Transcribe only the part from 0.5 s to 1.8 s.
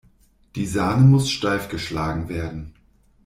Die Sahne muss steif